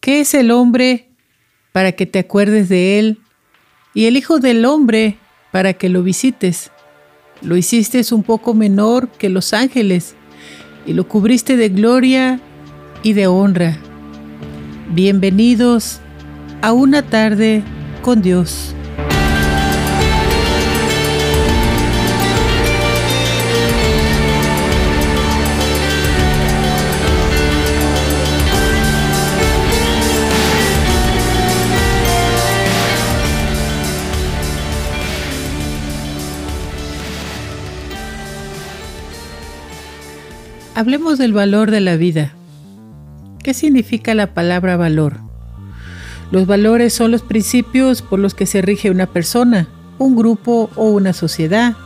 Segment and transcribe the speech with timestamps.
[0.00, 1.10] ¿Qué es el hombre
[1.72, 3.18] para que te acuerdes de él?
[3.92, 5.18] Y el Hijo del Hombre
[5.52, 6.70] para que lo visites.
[7.42, 10.14] Lo hiciste un poco menor que los ángeles
[10.86, 12.40] y lo cubriste de gloria
[13.02, 13.76] y de honra.
[14.94, 16.00] Bienvenidos
[16.62, 17.62] a una tarde
[18.00, 18.74] con Dios.
[40.80, 42.32] Hablemos del valor de la vida.
[43.44, 45.18] ¿Qué significa la palabra valor?
[46.30, 50.86] Los valores son los principios por los que se rige una persona, un grupo o
[50.86, 51.76] una sociedad.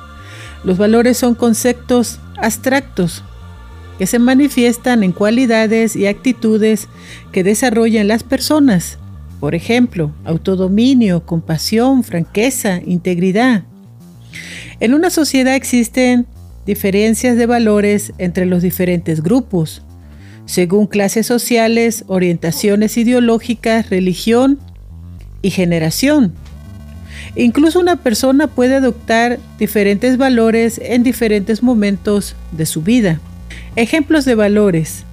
[0.63, 3.25] Los valores son conceptos abstractos
[3.99, 6.87] que se manifiestan en cualidades y actitudes
[7.33, 8.99] que desarrollan las personas.
[9.41, 13.65] Por ejemplo, autodominio, compasión, franqueza, integridad.
[14.79, 16.29] En una sociedad existen
[16.67, 19.83] diferencias de valores entre los diferentes grupos,
[20.47, 24.59] según clases sociales, orientaciones ideológicas, religión
[25.43, 26.33] y generación.
[27.37, 33.21] Incluso una persona puede adoptar diferentes valores en diferentes momentos de su vida.
[33.77, 35.05] Ejemplos de valores.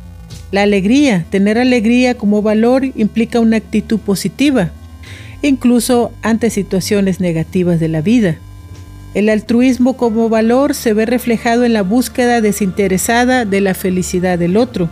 [0.51, 1.25] La alegría.
[1.29, 4.71] Tener alegría como valor implica una actitud positiva,
[5.41, 8.37] incluso ante situaciones negativas de la vida.
[9.13, 14.55] El altruismo como valor se ve reflejado en la búsqueda desinteresada de la felicidad del
[14.55, 14.89] otro.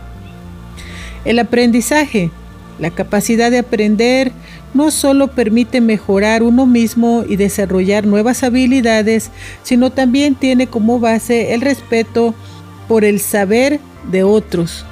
[1.24, 2.30] El aprendizaje,
[2.78, 4.32] la capacidad de aprender,
[4.74, 9.30] no solo permite mejorar uno mismo y desarrollar nuevas habilidades,
[9.62, 12.34] sino también tiene como base el respeto
[12.88, 14.84] por el saber de otros.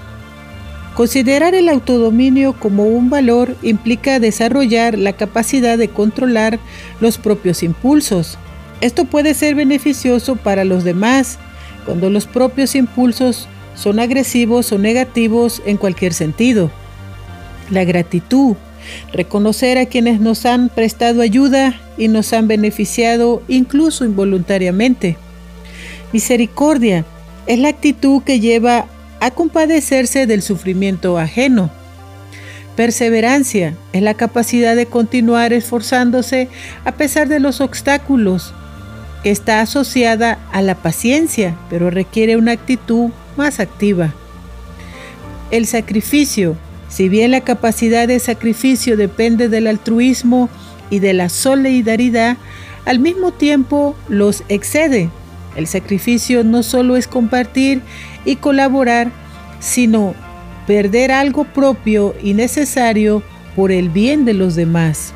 [0.94, 6.58] Considerar el autodominio como un valor implica desarrollar la capacidad de controlar
[7.00, 8.36] los propios impulsos,
[8.80, 11.38] esto puede ser beneficioso para los demás
[11.84, 16.70] cuando los propios impulsos son agresivos o negativos en cualquier sentido.
[17.70, 18.56] La gratitud,
[19.12, 25.16] reconocer a quienes nos han prestado ayuda y nos han beneficiado incluso involuntariamente.
[26.12, 27.04] Misericordia
[27.46, 28.86] es la actitud que lleva
[29.20, 31.70] a compadecerse del sufrimiento ajeno.
[32.76, 36.48] Perseverancia es la capacidad de continuar esforzándose
[36.84, 38.54] a pesar de los obstáculos
[39.22, 44.14] que está asociada a la paciencia, pero requiere una actitud más activa.
[45.50, 46.56] El sacrificio,
[46.88, 50.48] si bien la capacidad de sacrificio depende del altruismo
[50.90, 52.36] y de la solidaridad,
[52.84, 55.10] al mismo tiempo los excede.
[55.56, 57.82] El sacrificio no solo es compartir
[58.24, 59.10] y colaborar,
[59.60, 60.14] sino
[60.66, 63.22] perder algo propio y necesario
[63.56, 65.14] por el bien de los demás.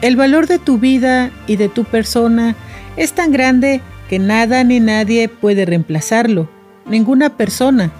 [0.00, 2.54] El valor de tu vida y de tu persona
[2.96, 6.48] es tan grande que nada ni nadie puede reemplazarlo.
[6.86, 7.90] Ninguna persona,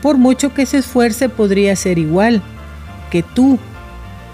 [0.00, 2.42] por mucho que se esfuerce, podría ser igual
[3.10, 3.58] que tú,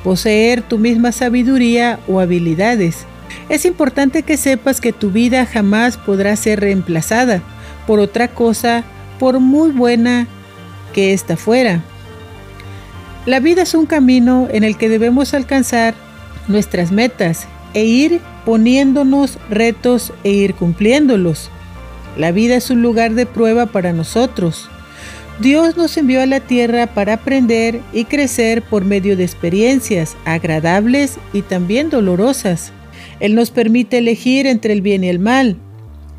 [0.03, 3.07] poseer tu misma sabiduría o habilidades.
[3.49, 7.43] Es importante que sepas que tu vida jamás podrá ser reemplazada
[7.87, 8.85] por otra cosa,
[9.19, 10.27] por muy buena
[10.93, 11.81] que ésta fuera.
[13.25, 15.95] La vida es un camino en el que debemos alcanzar
[16.49, 21.51] nuestras metas e ir poniéndonos retos e ir cumpliéndolos.
[22.17, 24.69] La vida es un lugar de prueba para nosotros.
[25.41, 31.19] Dios nos envió a la tierra para aprender y crecer por medio de experiencias agradables
[31.33, 32.71] y también dolorosas.
[33.19, 35.57] Él nos permite elegir entre el bien y el mal.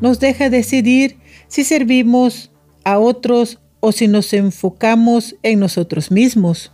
[0.02, 1.16] Nos deja decidir
[1.48, 2.50] si servimos
[2.84, 6.72] a otros o si nos enfocamos en nosotros mismos.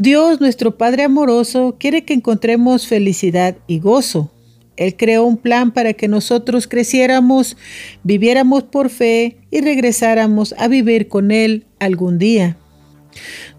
[0.00, 4.30] Dios, nuestro Padre amoroso, quiere que encontremos felicidad y gozo.
[4.76, 7.56] Él creó un plan para que nosotros creciéramos,
[8.04, 12.56] viviéramos por fe y regresáramos a vivir con Él algún día.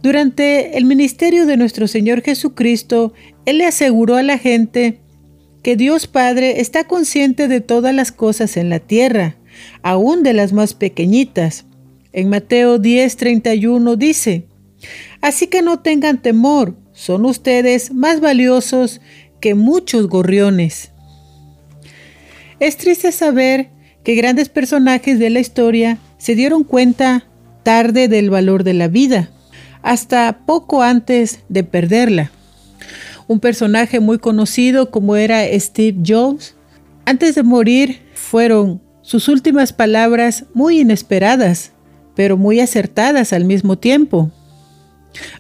[0.02, 3.12] Durante el ministerio de nuestro Señor Jesucristo,
[3.46, 5.02] Él le aseguró a la gente
[5.62, 9.36] que Dios Padre está consciente de todas las cosas en la tierra,
[9.84, 11.66] aún de las más pequeñitas.
[12.14, 14.46] En Mateo 10:31 dice,
[15.22, 19.02] Así que no tengan temor, son ustedes más valiosos
[19.40, 20.92] que muchos gorriones.
[22.60, 23.70] Es triste saber
[24.04, 27.26] que grandes personajes de la historia se dieron cuenta
[27.64, 29.30] tarde del valor de la vida,
[29.82, 32.32] hasta poco antes de perderla.
[33.28, 36.56] Un personaje muy conocido como era Steve Jobs,
[37.06, 41.72] antes de morir fueron sus últimas palabras muy inesperadas,
[42.16, 44.32] pero muy acertadas al mismo tiempo.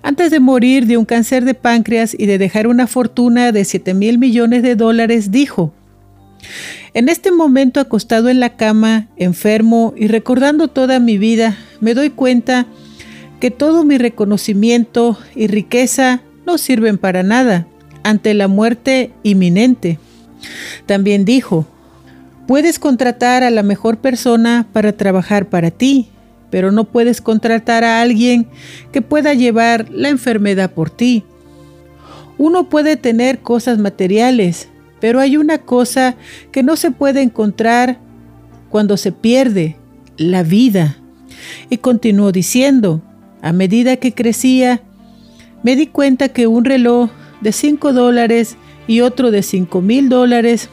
[0.01, 3.93] Antes de morir de un cáncer de páncreas y de dejar una fortuna de 7
[3.93, 5.73] mil millones de dólares, dijo,
[6.93, 12.09] en este momento acostado en la cama, enfermo y recordando toda mi vida, me doy
[12.09, 12.65] cuenta
[13.39, 17.67] que todo mi reconocimiento y riqueza no sirven para nada
[18.03, 19.99] ante la muerte inminente.
[20.85, 21.67] También dijo,
[22.47, 26.09] puedes contratar a la mejor persona para trabajar para ti,
[26.49, 28.47] pero no puedes contratar a alguien
[28.91, 31.23] que pueda llevar la enfermedad por ti.
[32.37, 34.69] Uno puede tener cosas materiales,
[34.99, 36.15] pero hay una cosa
[36.51, 37.99] que no se puede encontrar
[38.69, 39.77] cuando se pierde,
[40.17, 40.97] la vida.
[41.69, 43.01] Y continuó diciendo,
[43.41, 44.81] a medida que crecía,
[45.63, 47.09] me di cuenta que un reloj
[47.41, 48.57] de 5 dólares
[48.87, 50.69] y otro de 5 mil dólares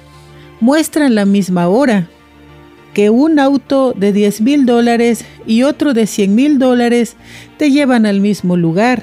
[0.60, 2.08] muestran la misma hora,
[2.96, 7.16] que un auto de 10 mil dólares y otro de 100 mil dólares
[7.58, 9.02] te llevan al mismo lugar,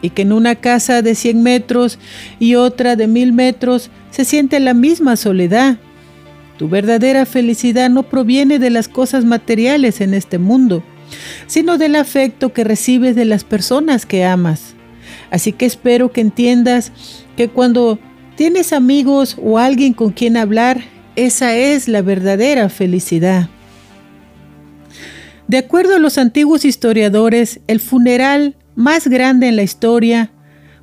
[0.00, 1.98] y que en una casa de 100 metros
[2.38, 5.76] y otra de mil metros se siente la misma soledad.
[6.56, 10.82] Tu verdadera felicidad no proviene de las cosas materiales en este mundo,
[11.46, 14.74] sino del afecto que recibes de las personas que amas.
[15.30, 16.90] Así que espero que entiendas
[17.36, 17.98] que cuando
[18.34, 20.80] tienes amigos o alguien con quien hablar,
[21.16, 23.48] esa es la verdadera felicidad.
[25.48, 30.30] De acuerdo a los antiguos historiadores, el funeral más grande en la historia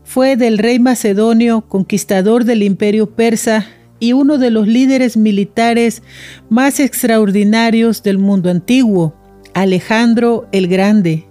[0.03, 3.65] fue del rey macedonio, conquistador del imperio persa
[3.99, 6.03] y uno de los líderes militares
[6.49, 9.15] más extraordinarios del mundo antiguo,
[9.53, 11.25] Alejandro el Grande.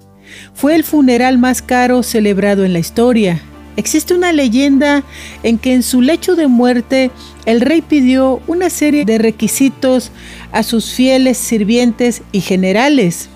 [0.55, 3.41] Fue el funeral más caro celebrado en la historia.
[3.77, 5.05] Existe una leyenda
[5.43, 7.11] en que en su lecho de muerte
[7.45, 10.11] el rey pidió una serie de requisitos
[10.51, 13.29] a sus fieles sirvientes y generales.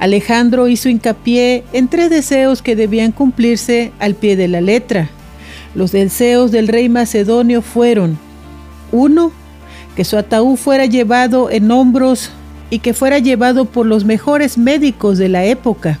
[0.00, 5.08] Alejandro hizo hincapié en tres deseos que debían cumplirse al pie de la letra.
[5.74, 8.18] Los deseos del rey macedonio fueron,
[8.90, 9.32] uno,
[9.94, 12.30] que su ataúd fuera llevado en hombros
[12.70, 16.00] y que fuera llevado por los mejores médicos de la época.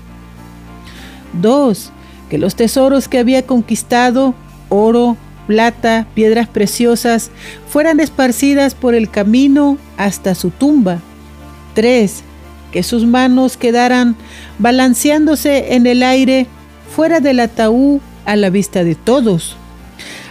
[1.40, 1.92] 2.
[2.28, 4.34] Que los tesoros que había conquistado,
[4.68, 5.16] oro,
[5.46, 7.30] plata, piedras preciosas,
[7.68, 11.00] fueran esparcidas por el camino hasta su tumba.
[11.74, 12.22] 3.
[12.72, 14.16] Que sus manos quedaran
[14.58, 16.46] balanceándose en el aire
[16.94, 19.56] fuera del ataúd a la vista de todos.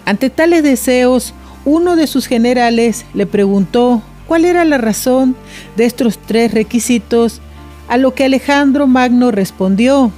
[0.05, 1.33] Ante tales deseos,
[1.65, 5.35] uno de sus generales le preguntó cuál era la razón
[5.77, 7.41] de estos tres requisitos,
[7.87, 10.11] a lo que Alejandro Magno respondió,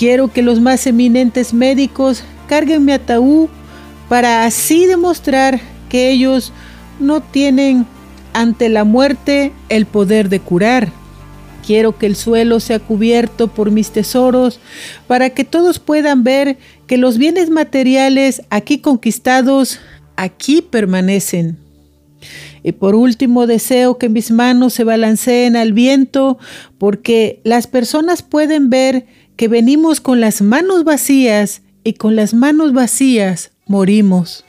[0.00, 3.50] Quiero que los más eminentes médicos carguen mi ataúd
[4.08, 5.60] para así demostrar
[5.90, 6.54] que ellos
[6.98, 7.84] no tienen
[8.32, 10.90] ante la muerte el poder de curar.
[11.66, 14.58] Quiero que el suelo sea cubierto por mis tesoros
[15.06, 16.56] para que todos puedan ver
[16.86, 19.80] que los bienes materiales aquí conquistados
[20.16, 21.58] aquí permanecen.
[22.62, 26.38] Y por último deseo que mis manos se balanceen al viento
[26.78, 29.04] porque las personas pueden ver
[29.40, 34.44] que venimos con las manos vacías y con las manos vacías morimos.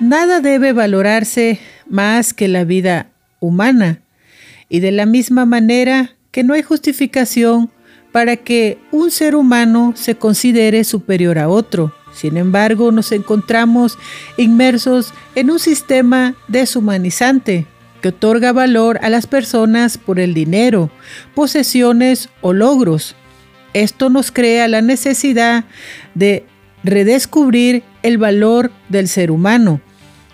[0.00, 4.00] Nada debe valorarse más que la vida humana
[4.70, 7.70] y de la misma manera que no hay justificación
[8.10, 11.92] para que un ser humano se considere superior a otro.
[12.14, 13.98] Sin embargo, nos encontramos
[14.38, 17.66] inmersos en un sistema deshumanizante
[18.00, 20.90] que otorga valor a las personas por el dinero,
[21.34, 23.16] posesiones o logros.
[23.74, 25.64] Esto nos crea la necesidad
[26.14, 26.46] de
[26.84, 29.80] redescubrir el valor del ser humano.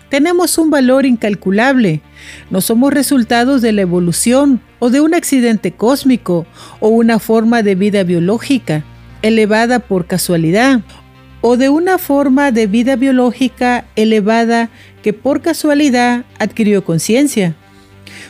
[0.09, 2.01] Tenemos un valor incalculable.
[2.49, 6.45] No somos resultados de la evolución o de un accidente cósmico
[6.79, 8.83] o una forma de vida biológica
[9.21, 10.81] elevada por casualidad
[11.47, 14.71] o de una forma de vida biológica elevada
[15.03, 17.55] que por casualidad adquirió conciencia.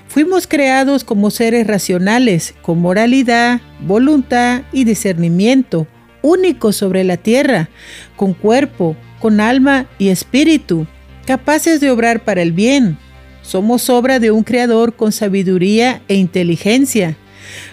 [0.09, 5.87] Fuimos creados como seres racionales, con moralidad, voluntad y discernimiento,
[6.23, 7.69] únicos sobre la tierra,
[8.17, 10.85] con cuerpo, con alma y espíritu,
[11.25, 12.97] capaces de obrar para el bien.
[13.43, 17.15] Somos obra de un creador con sabiduría e inteligencia.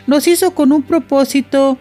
[0.06, 1.78] Nos hizo con un propósito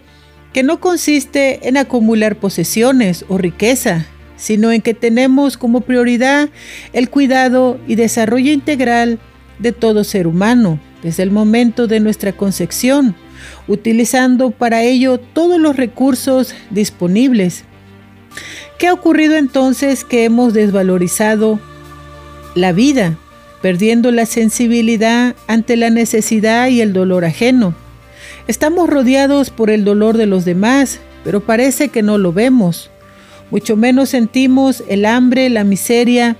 [0.53, 4.05] que no consiste en acumular posesiones o riqueza,
[4.35, 6.49] sino en que tenemos como prioridad
[6.93, 9.19] el cuidado y desarrollo integral
[9.59, 13.15] de todo ser humano, desde el momento de nuestra concepción,
[13.67, 17.63] utilizando para ello todos los recursos disponibles.
[18.79, 21.59] ¿Qué ha ocurrido entonces que hemos desvalorizado
[22.55, 23.17] la vida,
[23.61, 27.75] perdiendo la sensibilidad ante la necesidad y el dolor ajeno?
[28.51, 32.91] Estamos rodeados por el dolor de los demás, pero parece que no lo vemos.
[33.49, 36.35] Mucho menos sentimos el hambre, la miseria,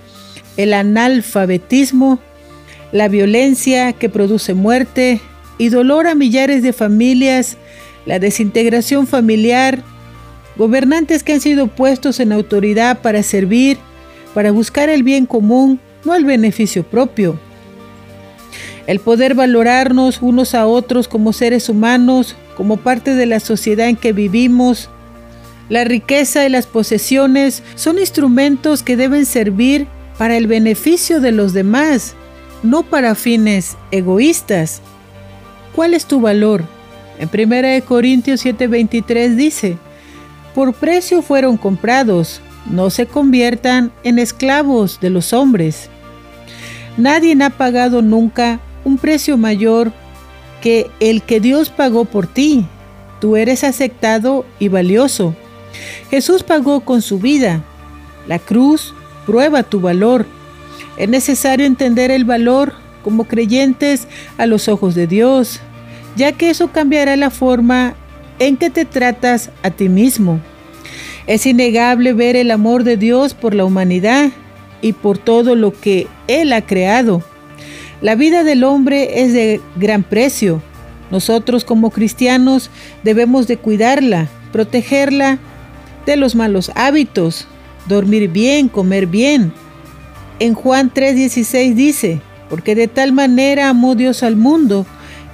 [0.57, 2.19] el analfabetismo,
[2.91, 5.21] la violencia que produce muerte
[5.57, 7.55] y dolor a millares de familias,
[8.05, 9.81] la desintegración familiar,
[10.57, 13.77] gobernantes que han sido puestos en autoridad para servir,
[14.33, 17.39] para buscar el bien común, no el beneficio propio.
[18.87, 23.95] El poder valorarnos unos a otros como seres humanos, como parte de la sociedad en
[23.95, 24.89] que vivimos.
[25.69, 31.53] La riqueza y las posesiones son instrumentos que deben servir para el beneficio de los
[31.53, 32.15] demás,
[32.63, 34.81] no para fines egoístas.
[35.75, 36.63] ¿Cuál es tu valor?
[37.19, 39.77] En 1 Corintios 7:23 dice,
[40.53, 45.89] por precio fueron comprados, no se conviertan en esclavos de los hombres.
[46.97, 49.91] Nadie ha pagado nunca un precio mayor
[50.61, 52.65] que el que Dios pagó por ti.
[53.19, 55.35] Tú eres aceptado y valioso.
[56.09, 57.63] Jesús pagó con su vida.
[58.27, 58.93] La cruz
[59.25, 60.25] prueba tu valor.
[60.97, 62.73] Es necesario entender el valor
[63.03, 64.07] como creyentes
[64.37, 65.59] a los ojos de Dios,
[66.15, 67.95] ya que eso cambiará la forma
[68.39, 70.39] en que te tratas a ti mismo.
[71.27, 74.31] Es innegable ver el amor de Dios por la humanidad
[74.81, 77.23] y por todo lo que Él ha creado.
[78.01, 80.61] La vida del hombre es de gran precio.
[81.11, 82.71] Nosotros como cristianos
[83.03, 85.37] debemos de cuidarla, protegerla
[86.07, 87.47] de los malos hábitos,
[87.87, 89.53] dormir bien, comer bien.
[90.39, 94.87] En Juan 3:16 dice, porque de tal manera amó Dios al mundo,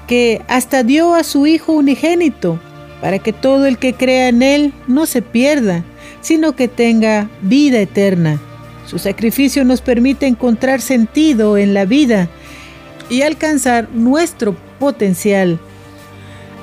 [0.06, 2.60] que hasta dio a su Hijo unigénito,
[3.00, 5.86] para que todo el que crea en Él no se pierda,
[6.20, 8.42] sino que tenga vida eterna.
[8.86, 12.30] Su sacrificio nos permite encontrar sentido en la vida
[13.10, 15.60] y alcanzar nuestro potencial.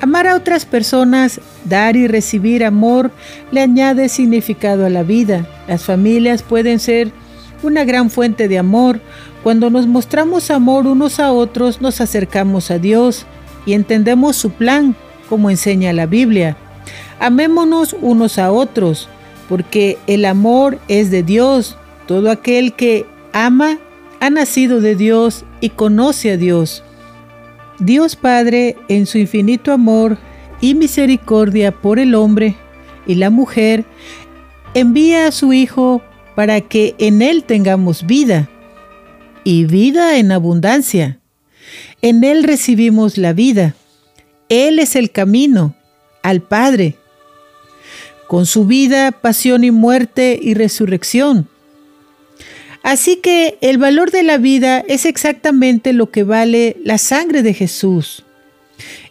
[0.01, 3.11] Amar a otras personas, dar y recibir amor,
[3.51, 5.47] le añade significado a la vida.
[5.67, 7.11] Las familias pueden ser
[7.63, 9.01] una gran fuente de amor.
[9.43, 13.25] Cuando nos mostramos amor unos a otros, nos acercamos a Dios
[13.67, 14.95] y entendemos su plan,
[15.29, 16.57] como enseña la Biblia.
[17.19, 19.09] Amémonos unos a otros,
[19.49, 21.77] porque el amor es de Dios.
[22.07, 23.79] Todo aquel que ama
[24.21, 26.83] ha nacido de Dios y conoce a Dios.
[27.79, 30.19] Dios Padre, en su infinito amor
[30.61, 32.57] y misericordia por el hombre
[33.07, 33.85] y la mujer,
[34.75, 36.03] envía a su Hijo
[36.35, 38.49] para que en Él tengamos vida
[39.45, 41.19] y vida en abundancia.
[42.03, 43.75] En Él recibimos la vida.
[44.49, 45.75] Él es el camino
[46.23, 46.97] al Padre,
[48.29, 51.49] con su vida, pasión y muerte y resurrección.
[52.85, 57.55] Así que el valor de la vida es exactamente lo que vale la sangre de
[57.55, 58.25] Jesús.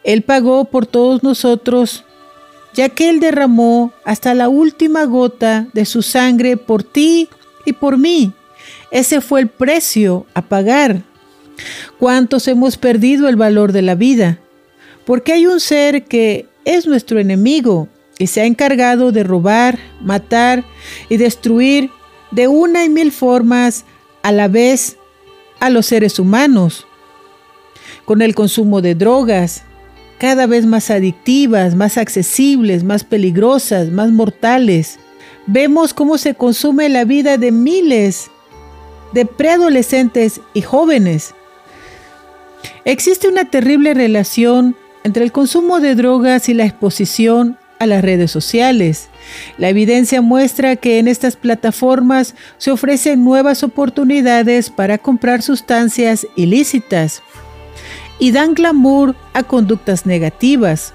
[0.03, 2.05] Él pagó por todos nosotros,
[2.75, 7.29] ya que Él derramó hasta la última gota de su sangre por ti
[7.65, 8.31] y por mí.
[8.91, 11.01] Ese fue el precio a pagar.
[11.97, 14.37] ¿Cuántos hemos perdido el valor de la vida?
[15.03, 17.87] Porque hay un ser que es nuestro enemigo
[18.19, 20.63] y se ha encargado de robar, matar
[21.09, 21.89] y destruir
[22.33, 23.85] de una y mil formas
[24.23, 24.97] a la vez
[25.59, 26.87] a los seres humanos,
[28.05, 29.63] con el consumo de drogas,
[30.17, 34.99] cada vez más adictivas, más accesibles, más peligrosas, más mortales.
[35.47, 38.31] Vemos cómo se consume la vida de miles
[39.13, 41.35] de preadolescentes y jóvenes.
[42.83, 48.31] Existe una terrible relación entre el consumo de drogas y la exposición a las redes
[48.31, 49.09] sociales.
[49.57, 57.23] La evidencia muestra que en estas plataformas se ofrecen nuevas oportunidades para comprar sustancias ilícitas
[58.19, 60.93] y dan glamour a conductas negativas.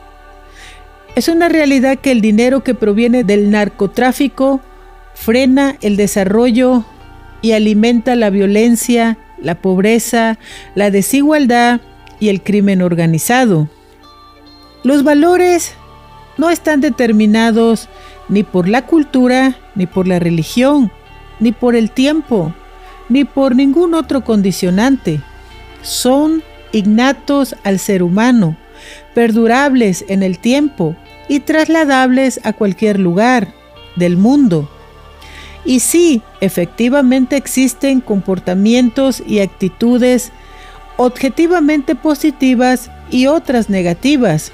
[1.14, 4.60] Es una realidad que el dinero que proviene del narcotráfico
[5.14, 6.84] frena el desarrollo
[7.42, 10.38] y alimenta la violencia, la pobreza,
[10.74, 11.80] la desigualdad
[12.20, 13.68] y el crimen organizado.
[14.84, 15.74] Los valores
[16.36, 17.88] no están determinados
[18.28, 20.90] ni por la cultura, ni por la religión,
[21.40, 22.52] ni por el tiempo,
[23.08, 25.20] ni por ningún otro condicionante.
[25.82, 26.42] Son
[26.72, 28.56] innatos al ser humano,
[29.14, 30.96] perdurables en el tiempo
[31.28, 33.48] y trasladables a cualquier lugar
[33.96, 34.68] del mundo.
[35.64, 40.32] Y sí, efectivamente existen comportamientos y actitudes
[40.96, 44.52] objetivamente positivas y otras negativas.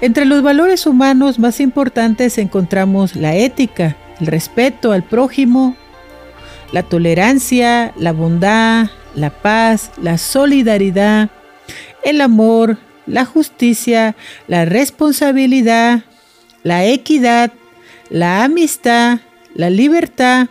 [0.00, 5.76] Entre los valores humanos más importantes encontramos la ética, el respeto al prójimo,
[6.72, 11.28] la tolerancia, la bondad, la paz, la solidaridad,
[12.02, 14.16] el amor, la justicia,
[14.46, 16.04] la responsabilidad,
[16.62, 17.52] la equidad,
[18.08, 19.18] la amistad,
[19.54, 20.48] la libertad,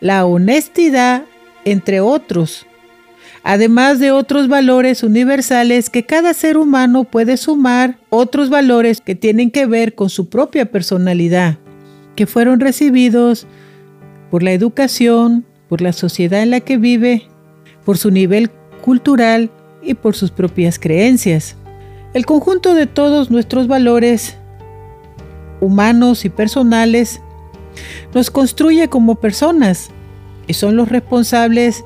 [0.00, 1.24] la honestidad,
[1.66, 2.66] entre otros,
[3.42, 9.50] además de otros valores universales que cada ser humano puede sumar, otros valores que tienen
[9.50, 11.58] que ver con su propia personalidad,
[12.14, 13.46] que fueron recibidos
[14.30, 17.26] por la educación, por la sociedad en la que vive,
[17.84, 18.50] por su nivel
[18.82, 19.50] cultural
[19.82, 21.56] y por sus propias creencias.
[22.14, 24.36] El conjunto de todos nuestros valores
[25.60, 27.20] humanos y personales
[28.14, 29.90] nos construye como personas
[30.46, 31.84] y son los responsables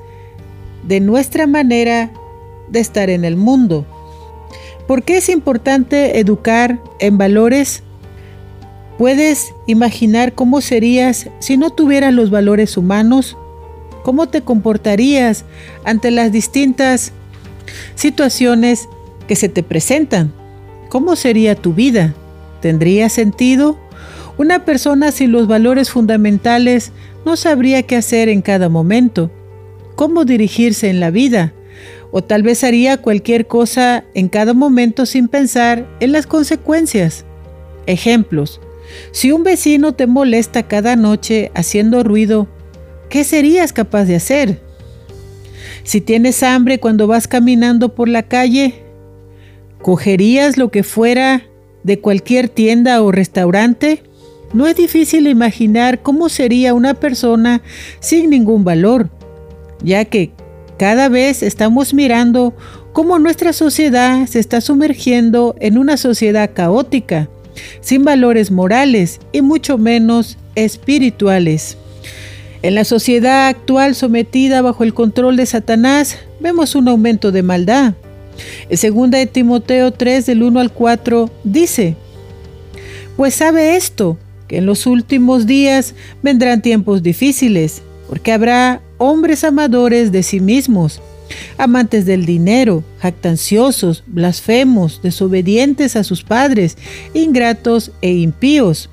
[0.87, 2.11] de nuestra manera
[2.69, 3.87] de estar en el mundo.
[4.87, 7.83] ¿Por qué es importante educar en valores?
[8.99, 13.37] ¿Puedes imaginar cómo serías si no tuvieras los valores humanos?
[14.05, 15.45] ¿Cómo te comportarías
[15.85, 17.13] ante las distintas
[17.97, 18.89] situaciones
[19.27, 20.33] que se te presentan?
[20.89, 22.15] ¿Cómo sería tu vida?
[22.61, 23.77] ¿Tendría sentido?
[24.39, 26.93] Una persona sin los valores fundamentales
[27.25, 29.31] no sabría qué hacer en cada momento,
[29.97, 31.53] cómo dirigirse en la vida,
[32.13, 37.25] o tal vez haría cualquier cosa en cada momento sin pensar en las consecuencias.
[37.87, 38.61] Ejemplos.
[39.11, 42.47] Si un vecino te molesta cada noche haciendo ruido,
[43.09, 44.61] ¿qué serías capaz de hacer?
[45.83, 48.83] Si tienes hambre cuando vas caminando por la calle,
[49.83, 51.43] ¿cogerías lo que fuera
[51.83, 54.03] de cualquier tienda o restaurante?
[54.53, 57.63] No es difícil imaginar cómo sería una persona
[58.01, 59.11] sin ningún valor,
[59.83, 60.31] ya que
[60.79, 62.55] cada vez estamos mirando
[62.93, 67.29] cómo nuestra sociedad se está sumergiendo en una sociedad caótica,
[67.81, 71.77] sin valores morales y mucho menos espirituales.
[72.63, 77.95] En la sociedad actual sometida bajo el control de Satanás, vemos un aumento de maldad.
[78.69, 81.97] En 2 de Timoteo 3 del 1 al 4 dice,
[83.17, 90.13] Pues sabe esto, que en los últimos días vendrán tiempos difíciles, porque habrá hombres amadores
[90.13, 91.01] de sí mismos,
[91.59, 96.77] amantes del dinero, jactanciosos, blasfemos, desobedientes a sus padres,
[97.15, 98.91] ingratos e impíos,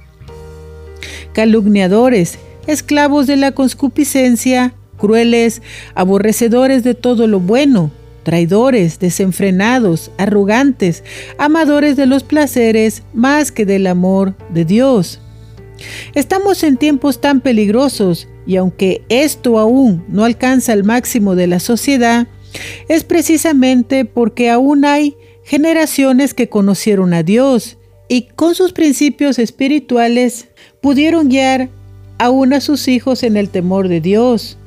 [1.34, 5.62] calumniadores, esclavos de la concupiscencia, crueles,
[5.95, 7.91] aborrecedores de todo lo bueno,
[8.23, 11.04] traidores, desenfrenados, arrogantes,
[11.38, 15.19] amadores de los placeres más que del amor de Dios.
[16.13, 21.60] Estamos en tiempos tan peligrosos y aunque esto aún no alcanza el máximo de la
[21.60, 22.27] sociedad,
[22.88, 27.77] es precisamente porque aún hay generaciones que conocieron a Dios
[28.08, 30.47] y con sus principios espirituales
[30.82, 31.69] pudieron guiar
[32.17, 34.58] aún a sus hijos en el temor de Dios,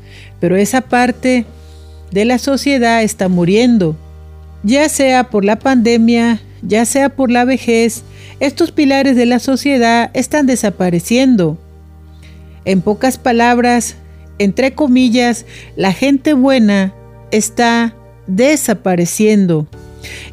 [0.41, 1.47] pero esa parte
[2.11, 3.97] de la sociedad está muriendo,
[4.63, 8.03] ya sea por la pandemia, ya sea por la vejez,
[8.41, 11.59] estos pilares de la sociedad están desapareciendo.
[12.67, 13.97] En pocas palabras,
[14.39, 16.93] entre comillas, la gente buena
[17.31, 19.67] está desapareciendo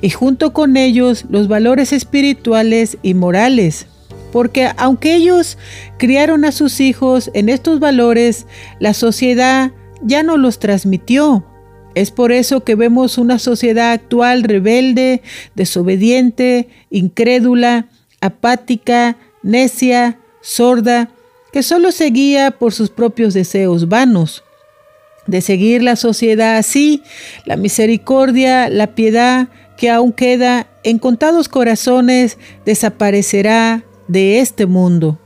[0.01, 3.87] y junto con ellos los valores espirituales y morales
[4.33, 5.59] porque aunque ellos
[5.99, 8.47] criaron a sus hijos en estos valores,
[8.79, 11.45] la sociedad ya no los transmitió.
[11.93, 15.21] Es por eso que vemos una sociedad actual rebelde,
[15.53, 17.85] desobediente, incrédula,
[18.21, 21.11] apática, necia, sorda,
[21.53, 24.43] que solo seguía por sus propios deseos vanos.
[25.27, 27.03] De seguir la sociedad así,
[27.45, 35.19] la misericordia, la piedad que aún queda en contados corazones desaparecerá de este mundo.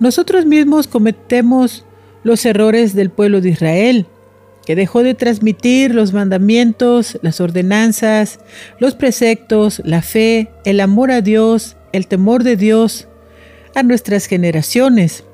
[0.00, 1.84] Nosotros mismos cometemos
[2.24, 4.06] los errores del pueblo de Israel,
[4.64, 8.40] que dejó de transmitir los mandamientos, las ordenanzas,
[8.78, 13.06] los preceptos, la fe, el amor a Dios, el temor de Dios
[13.74, 15.24] a nuestras generaciones.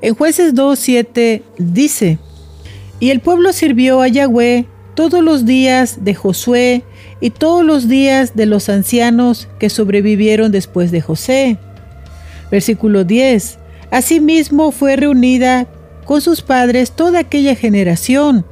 [0.00, 2.18] En jueces 2.7 dice,
[2.98, 6.82] y el pueblo sirvió a Yahweh todos los días de Josué
[7.20, 11.58] y todos los días de los ancianos que sobrevivieron después de José.
[12.50, 13.58] Versículo 10.
[13.90, 15.66] Asimismo fue reunida
[16.04, 18.46] con sus padres toda aquella generación,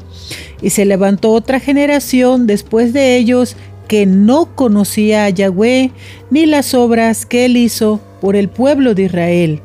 [0.61, 3.57] y se levantó otra generación después de ellos
[3.89, 5.93] que no conocía a Yahweh
[6.31, 9.61] ni las obras que él hizo por el pueblo de Israel.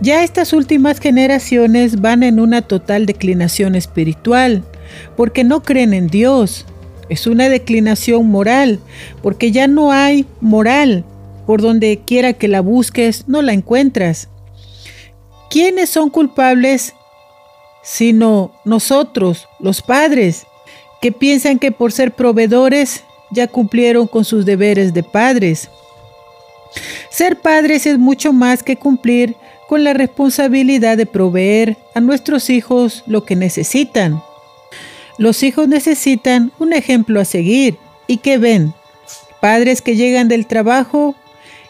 [0.00, 4.62] Ya estas últimas generaciones van en una total declinación espiritual
[5.16, 6.66] porque no creen en Dios.
[7.08, 8.78] Es una declinación moral,
[9.22, 11.04] porque ya no hay moral.
[11.48, 14.28] Por donde quiera que la busques, no la encuentras.
[15.50, 16.94] ¿Quiénes son culpables?
[17.82, 20.46] Sino nosotros, los padres,
[21.02, 25.68] que piensan que por ser proveedores ya cumplieron con sus deberes de padres.
[27.10, 29.36] Ser padres es mucho más que cumplir
[29.68, 34.22] con la responsabilidad de proveer a nuestros hijos lo que necesitan.
[35.18, 38.74] Los hijos necesitan un ejemplo a seguir y que ven.
[39.40, 41.14] Padres que llegan del trabajo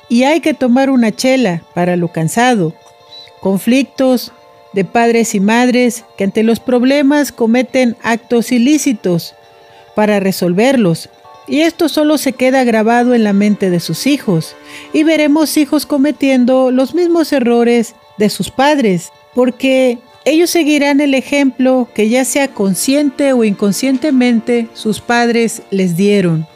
[0.09, 2.75] y hay que tomar una chela para lo cansado.
[3.41, 4.33] Conflictos
[4.73, 9.35] de padres y madres que ante los problemas cometen actos ilícitos
[9.95, 11.09] para resolverlos.
[11.49, 14.57] Y esto solo se queda grabado en la mente de sus hijos.
[14.93, 21.89] Y veremos hijos cometiendo los mismos errores de sus padres, porque ellos seguirán el ejemplo
[21.95, 26.47] que ya sea consciente o inconscientemente sus padres les dieron.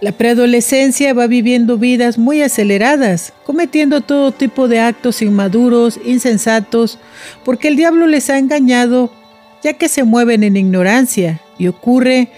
[0.00, 6.98] La preadolescencia va viviendo vidas muy aceleradas, cometiendo todo tipo de actos inmaduros, insensatos,
[7.44, 9.10] porque el diablo les ha engañado,
[9.62, 12.28] ya que se mueven en ignorancia y ocurre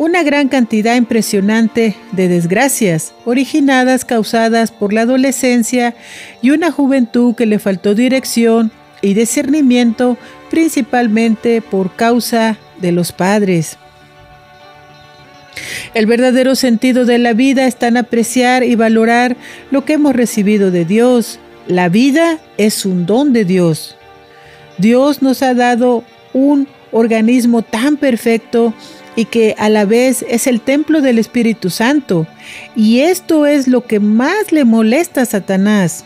[0.00, 5.94] una gran cantidad impresionante de desgracias originadas causadas por la adolescencia
[6.40, 10.16] y una juventud que le faltó dirección y discernimiento
[10.48, 13.76] principalmente por causa de los padres.
[15.92, 19.36] El verdadero sentido de la vida está en apreciar y valorar
[19.70, 21.38] lo que hemos recibido de Dios.
[21.66, 23.98] La vida es un don de Dios.
[24.78, 28.72] Dios nos ha dado un organismo tan perfecto
[29.16, 32.26] y que a la vez es el templo del Espíritu Santo.
[32.76, 36.04] Y esto es lo que más le molesta a Satanás.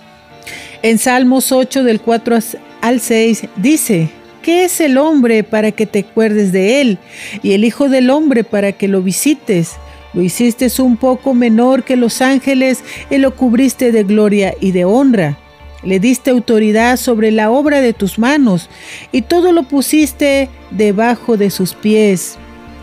[0.83, 2.39] En Salmos 8 del 4
[2.81, 4.11] al 6 dice,
[4.43, 6.99] ¿Qué es el hombre para que te acuerdes de él?
[7.43, 9.77] Y el Hijo del Hombre para que lo visites.
[10.13, 14.85] Lo hiciste un poco menor que los ángeles y lo cubriste de gloria y de
[14.85, 15.39] honra.
[15.83, 18.69] Le diste autoridad sobre la obra de tus manos
[19.13, 22.37] y todo lo pusiste debajo de sus pies.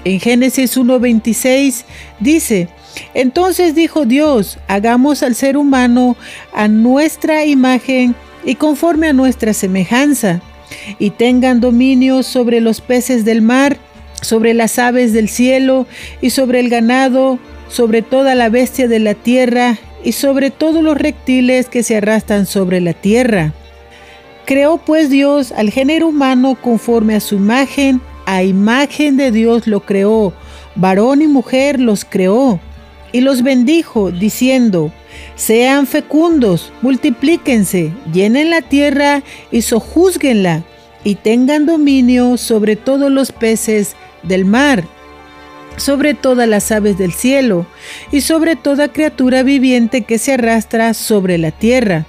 [0.04, 1.84] En Génesis 1.26
[2.20, 2.70] dice,
[3.14, 6.16] entonces dijo Dios, hagamos al ser humano
[6.54, 10.42] a nuestra imagen y conforme a nuestra semejanza
[10.98, 13.78] y tengan dominio sobre los peces del mar,
[14.22, 15.86] sobre las aves del cielo
[16.22, 20.98] y sobre el ganado, sobre toda la bestia de la tierra y sobre todos los
[20.98, 23.54] reptiles que se arrastran sobre la tierra.
[24.46, 29.82] Creó pues Dios al género humano conforme a su imagen, a imagen de Dios lo
[29.82, 30.32] creó,
[30.76, 32.62] varón y mujer los creó,
[33.12, 34.90] y los bendijo, diciendo,
[35.36, 40.64] sean fecundos, multiplíquense, llenen la tierra y sojúzguenla,
[41.04, 44.86] y tengan dominio sobre todos los peces del mar,
[45.76, 47.66] sobre todas las aves del cielo,
[48.14, 52.06] y sobre toda criatura viviente que se arrastra sobre la tierra.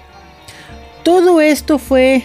[1.02, 2.22] Todo esto fue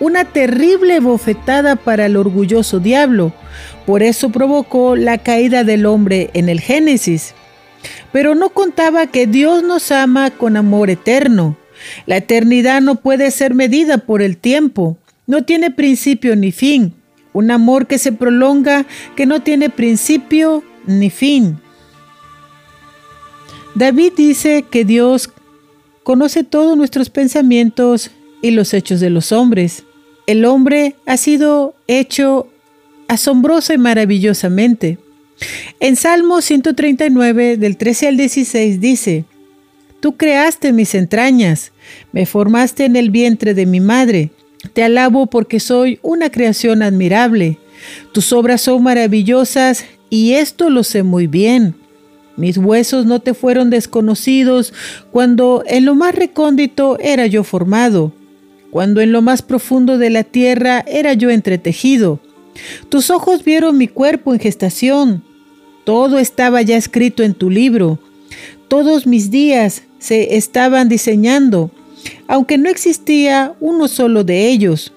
[0.00, 3.32] una terrible bofetada para el orgulloso diablo,
[3.86, 7.34] por eso provocó la caída del hombre en el Génesis.
[8.12, 11.56] Pero no contaba que Dios nos ama con amor eterno.
[12.06, 16.94] La eternidad no puede ser medida por el tiempo, no tiene principio ni fin.
[17.32, 21.58] Un amor que se prolonga, que no tiene principio ni fin.
[23.74, 25.30] David dice que Dios
[26.02, 29.85] conoce todos nuestros pensamientos y los hechos de los hombres.
[30.26, 32.48] El hombre ha sido hecho
[33.08, 34.98] asombrosa y maravillosamente.
[35.80, 39.24] En Salmo 139, del 13 al 16, dice,
[40.00, 41.72] Tú creaste mis entrañas,
[42.12, 44.30] me formaste en el vientre de mi madre.
[44.72, 47.58] Te alabo porque soy una creación admirable.
[48.12, 51.74] Tus obras son maravillosas y esto lo sé muy bien.
[52.36, 54.74] Mis huesos no te fueron desconocidos
[55.10, 58.12] cuando en lo más recóndito era yo formado,
[58.70, 62.20] cuando en lo más profundo de la tierra era yo entretejido.
[62.88, 65.22] Tus ojos vieron mi cuerpo en gestación.
[65.84, 67.98] Todo estaba ya escrito en tu libro.
[68.68, 71.70] Todos mis días se estaban diseñando,
[72.26, 74.92] aunque no existía uno solo de ellos.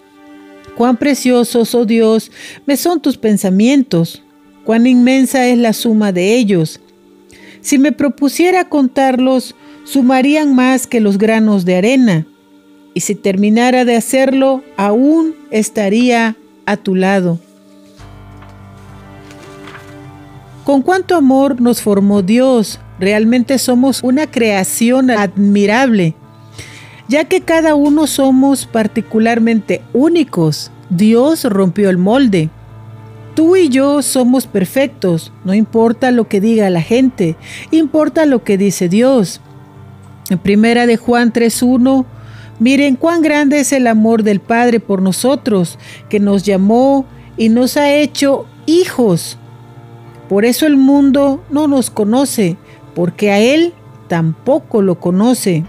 [0.75, 2.31] Cuán preciosos, oh Dios,
[2.65, 4.23] me son tus pensamientos,
[4.63, 6.79] cuán inmensa es la suma de ellos.
[7.61, 12.25] Si me propusiera contarlos, sumarían más que los granos de arena,
[12.99, 16.35] y si terminara de hacerlo, aún estaría
[16.65, 17.39] a tu lado.
[20.65, 22.81] Con cuánto amor nos formó Dios.
[22.99, 26.13] Realmente somos una creación admirable,
[27.07, 30.69] ya que cada uno somos particularmente únicos.
[30.89, 32.49] Dios rompió el molde.
[33.33, 37.37] Tú y yo somos perfectos, no importa lo que diga la gente,
[37.71, 39.39] importa lo que dice Dios.
[40.29, 42.05] En primera de Juan 3:1,
[42.59, 47.05] miren cuán grande es el amor del Padre por nosotros, que nos llamó
[47.37, 49.37] y nos ha hecho hijos
[50.27, 52.55] Por eso el mundo no nos conoce,
[52.93, 53.73] porque a Él
[54.07, 55.63] tampoco lo conoce.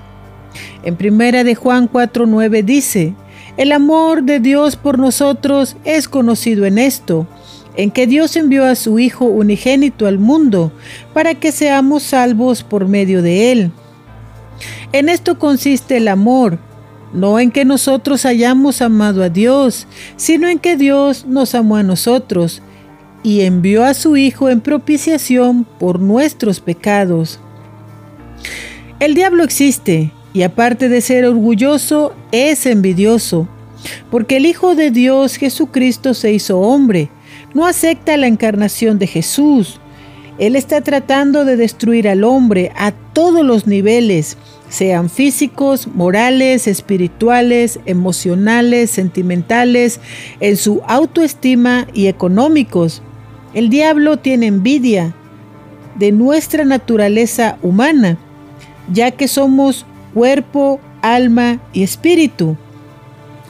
[0.83, 3.15] En primera de Juan 4:9 dice,
[3.57, 7.27] el amor de Dios por nosotros es conocido en esto,
[7.77, 10.73] en que Dios envió a su Hijo unigénito al mundo
[11.15, 13.73] para que seamos salvos por medio de Él.
[14.93, 16.59] En esto consiste el amor,
[17.13, 21.83] no en que nosotros hayamos amado a Dios, sino en que Dios nos amó a
[21.83, 22.63] nosotros
[23.23, 27.41] y envió a su Hijo en propiciación por nuestros pecados.
[28.99, 33.49] El diablo existe y aparte de ser orgulloso, es envidioso,
[34.11, 37.11] porque el Hijo de Dios Jesucristo se hizo hombre,
[37.53, 39.81] no acepta la encarnación de Jesús.
[40.39, 44.37] Él está tratando de destruir al hombre a todos los niveles,
[44.71, 50.01] sean físicos, morales, espirituales, emocionales, sentimentales,
[50.39, 53.03] en su autoestima y económicos.
[53.53, 55.13] El diablo tiene envidia
[55.97, 58.17] de nuestra naturaleza humana,
[58.93, 62.57] ya que somos cuerpo, alma y espíritu.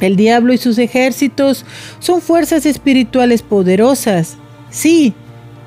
[0.01, 1.67] El diablo y sus ejércitos
[1.99, 4.39] son fuerzas espirituales poderosas,
[4.71, 5.13] sí,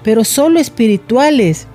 [0.04, 1.68] pero solo espirituales.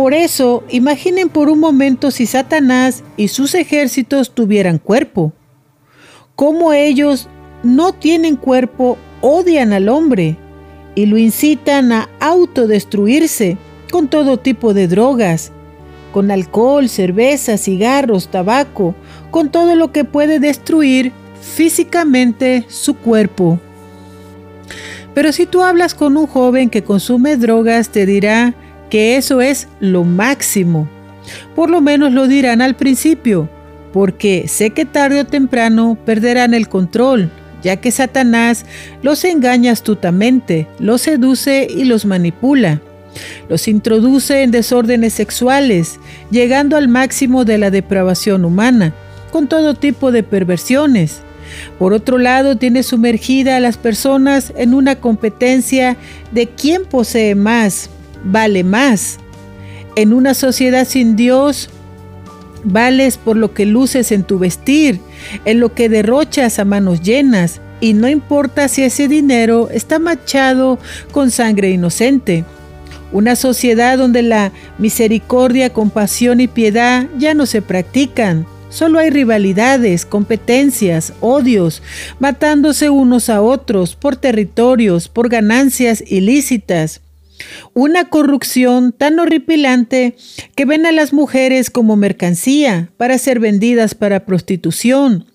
[0.00, 5.34] Por eso, imaginen por un momento si Satanás y sus ejércitos tuvieran cuerpo.
[6.36, 7.28] Cómo ellos
[7.62, 10.38] no tienen cuerpo odian al hombre
[10.94, 13.58] y lo incitan a autodestruirse
[13.92, 15.52] con todo tipo de drogas,
[16.14, 18.94] con alcohol, cerveza, cigarros, tabaco,
[19.30, 23.60] con todo lo que puede destruir físicamente su cuerpo.
[25.12, 28.54] Pero si tú hablas con un joven que consume drogas, te dirá
[28.90, 30.88] que eso es lo máximo.
[31.54, 33.48] Por lo menos lo dirán al principio,
[33.92, 37.30] porque sé que tarde o temprano perderán el control,
[37.62, 38.64] ya que Satanás
[39.02, 42.80] los engaña astutamente, los seduce y los manipula.
[43.48, 45.98] Los introduce en desórdenes sexuales,
[46.30, 48.94] llegando al máximo de la depravación humana,
[49.32, 51.22] con todo tipo de perversiones.
[51.78, 55.96] Por otro lado, tiene sumergida a las personas en una competencia
[56.30, 57.90] de quién posee más,
[58.24, 59.18] vale más.
[59.96, 61.70] En una sociedad sin Dios,
[62.64, 65.00] vales por lo que luces en tu vestir,
[65.44, 70.78] en lo que derrochas a manos llenas, y no importa si ese dinero está machado
[71.12, 72.44] con sangre inocente.
[73.12, 78.46] Una sociedad donde la misericordia, compasión y piedad ya no se practican.
[78.68, 81.82] Solo hay rivalidades, competencias, odios,
[82.20, 87.00] matándose unos a otros por territorios, por ganancias ilícitas.
[87.74, 90.16] Una corrupción tan horripilante
[90.54, 95.26] que ven a las mujeres como mercancía para ser vendidas para prostitución.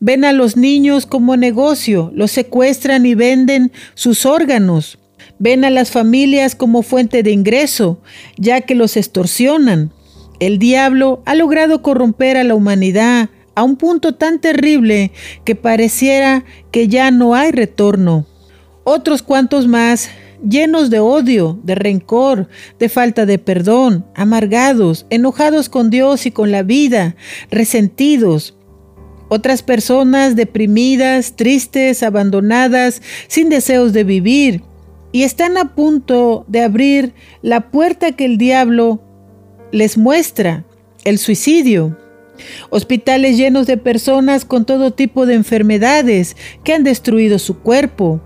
[0.00, 4.98] Ven a los niños como negocio, los secuestran y venden sus órganos.
[5.38, 8.00] Ven a las familias como fuente de ingreso,
[8.36, 9.92] ya que los extorsionan.
[10.40, 15.12] El diablo ha logrado corromper a la humanidad a un punto tan terrible
[15.44, 18.26] que pareciera que ya no hay retorno.
[18.84, 20.10] Otros cuantos más,
[20.48, 26.50] llenos de odio, de rencor, de falta de perdón, amargados, enojados con Dios y con
[26.52, 27.16] la vida,
[27.50, 28.56] resentidos.
[29.28, 34.62] Otras personas deprimidas, tristes, abandonadas, sin deseos de vivir,
[35.12, 39.00] y están a punto de abrir la puerta que el diablo
[39.72, 40.64] les muestra,
[41.04, 41.96] el suicidio.
[42.70, 48.20] Hospitales llenos de personas con todo tipo de enfermedades que han destruido su cuerpo.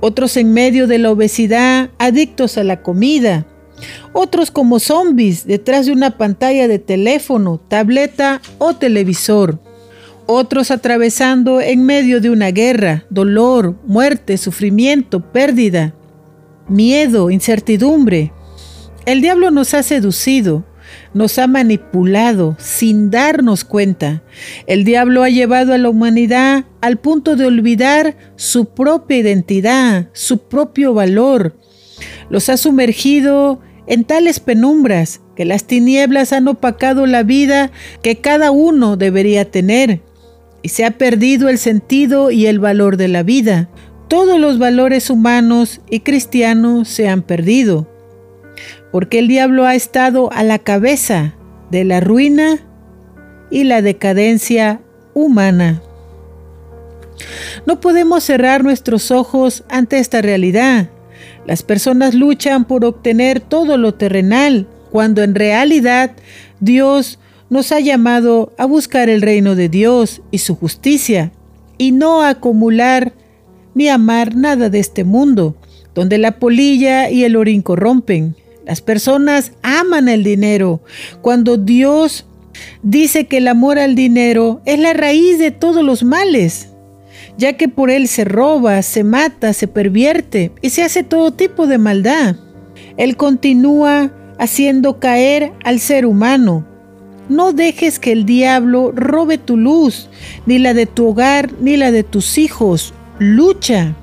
[0.00, 3.46] Otros en medio de la obesidad, adictos a la comida.
[4.12, 9.60] Otros como zombies detrás de una pantalla de teléfono, tableta o televisor.
[10.26, 15.94] Otros atravesando en medio de una guerra, dolor, muerte, sufrimiento, pérdida
[16.70, 18.32] miedo, incertidumbre.
[19.04, 20.64] El diablo nos ha seducido,
[21.14, 24.22] nos ha manipulado sin darnos cuenta.
[24.66, 30.38] El diablo ha llevado a la humanidad al punto de olvidar su propia identidad, su
[30.48, 31.56] propio valor.
[32.28, 37.70] Los ha sumergido en tales penumbras que las tinieblas han opacado la vida
[38.02, 40.00] que cada uno debería tener
[40.62, 43.68] y se ha perdido el sentido y el valor de la vida
[44.10, 47.86] todos los valores humanos y cristianos se han perdido,
[48.92, 51.34] porque el diablo ha estado a la cabeza
[51.70, 52.58] de la ruina
[53.50, 54.80] y la decadencia
[55.14, 55.82] humana.
[57.66, 60.90] No podemos cerrar nuestros ojos ante esta realidad.
[61.46, 66.12] Las personas luchan por obtener todo lo terrenal, cuando en realidad
[66.60, 71.32] Dios nos ha llamado a buscar el reino de Dios y su justicia,
[71.78, 73.12] y no a acumular
[73.74, 75.56] ni amar nada de este mundo,
[75.94, 78.36] donde la polilla y el orín corrompen.
[78.70, 80.80] Las personas aman el dinero.
[81.22, 82.24] Cuando Dios
[82.84, 86.68] dice que el amor al dinero es la raíz de todos los males,
[87.36, 91.66] ya que por él se roba, se mata, se pervierte y se hace todo tipo
[91.66, 92.36] de maldad.
[92.96, 96.64] Él continúa haciendo caer al ser humano.
[97.28, 100.08] No dejes que el diablo robe tu luz,
[100.46, 102.94] ni la de tu hogar, ni la de tus hijos.
[103.18, 103.96] Lucha.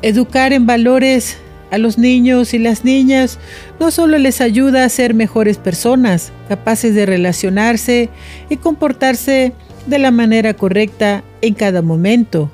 [0.00, 1.38] Educar en valores
[1.70, 3.38] a los niños y las niñas
[3.80, 8.08] no solo les ayuda a ser mejores personas, capaces de relacionarse
[8.48, 9.52] y comportarse
[9.86, 12.50] de la manera correcta en cada momento.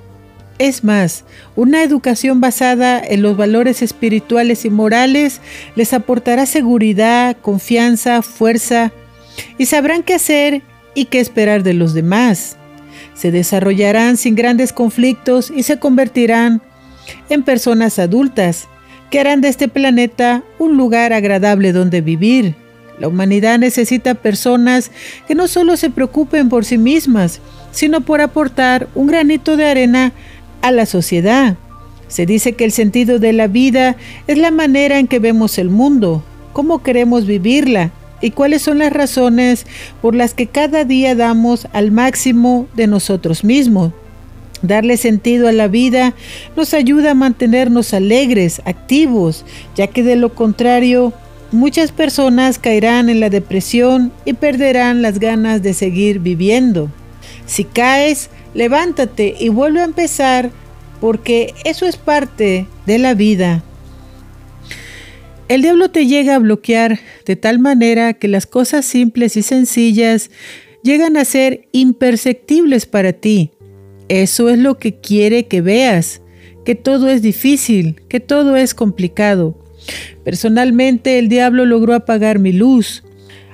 [0.58, 1.24] Es más,
[1.56, 5.40] una educación basada en los valores espirituales y morales
[5.74, 8.92] les aportará seguridad, confianza, fuerza
[9.58, 10.62] y sabrán qué hacer
[10.94, 12.56] y qué esperar de los demás.
[13.14, 16.62] Se desarrollarán sin grandes conflictos y se convertirán
[17.28, 18.68] en personas adultas
[19.12, 22.54] que harán de este planeta un lugar agradable donde vivir.
[22.98, 24.90] La humanidad necesita personas
[25.28, 27.40] que no solo se preocupen por sí mismas,
[27.72, 30.12] sino por aportar un granito de arena
[30.62, 31.58] a la sociedad.
[32.08, 33.96] Se dice que el sentido de la vida
[34.28, 37.90] es la manera en que vemos el mundo, cómo queremos vivirla
[38.22, 39.66] y cuáles son las razones
[40.00, 43.92] por las que cada día damos al máximo de nosotros mismos.
[44.62, 46.14] Darle sentido a la vida
[46.56, 49.44] nos ayuda a mantenernos alegres, activos,
[49.74, 51.12] ya que de lo contrario,
[51.50, 56.90] muchas personas caerán en la depresión y perderán las ganas de seguir viviendo.
[57.46, 60.50] Si caes, levántate y vuelve a empezar,
[61.00, 63.64] porque eso es parte de la vida.
[65.48, 70.30] El diablo te llega a bloquear de tal manera que las cosas simples y sencillas
[70.82, 73.51] llegan a ser imperceptibles para ti.
[74.12, 76.20] Eso es lo que quiere que veas,
[76.66, 79.58] que todo es difícil, que todo es complicado.
[80.22, 83.04] Personalmente el diablo logró apagar mi luz.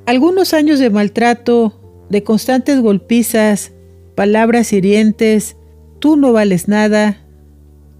[0.04, 3.70] Algunos años de maltrato, de constantes golpizas,
[4.16, 5.56] palabras hirientes,
[6.00, 7.24] tú no vales nada,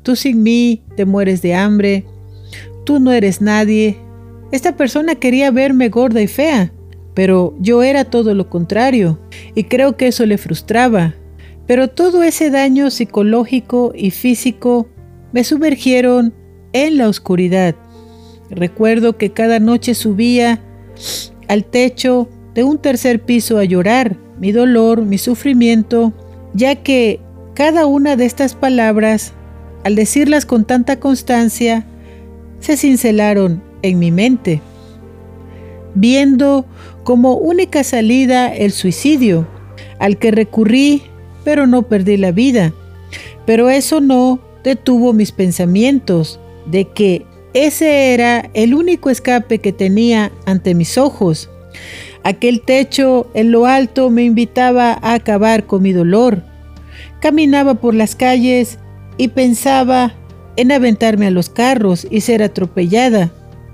[0.02, 2.06] tú sin mí te mueres de hambre,
[2.82, 3.98] tú no eres nadie.
[4.50, 6.72] Esta persona quería verme gorda y fea,
[7.14, 9.20] pero yo era todo lo contrario,
[9.54, 11.14] y creo que eso le frustraba.
[11.68, 14.88] Pero todo ese daño psicológico y físico
[15.32, 16.34] me sumergieron
[16.72, 17.76] en la oscuridad.
[18.50, 20.60] Recuerdo que cada noche subía
[21.46, 26.14] al techo de un tercer piso a llorar mi dolor, mi sufrimiento,
[26.54, 27.20] ya que
[27.54, 29.34] cada una de estas palabras,
[29.84, 31.84] al decirlas con tanta constancia,
[32.60, 34.62] se cincelaron en mi mente,
[35.94, 36.64] viendo
[37.04, 39.46] como única salida el suicidio,
[39.98, 41.02] al que recurrí
[41.44, 42.72] pero no perdí la vida.
[43.46, 47.24] Pero eso no detuvo mis pensamientos de que
[47.54, 51.48] ese era el único escape que tenía ante mis ojos.
[52.24, 56.42] Aquel techo en lo alto me invitaba a acabar con mi dolor.
[57.20, 58.78] Caminaba por las calles
[59.16, 60.14] y pensaba
[60.56, 63.30] en aventarme a los carros y ser atropellada,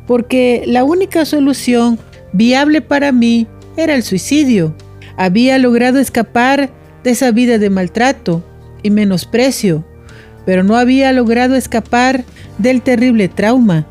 [0.07, 1.99] porque la única solución
[2.33, 3.47] viable para mí
[3.77, 4.75] era el suicidio.
[5.17, 6.71] Había logrado escapar
[7.05, 8.43] de esa vida de maltrato
[8.83, 9.85] y menosprecio,
[10.45, 12.25] pero no había logrado escapar
[12.59, 13.87] del terrible trauma,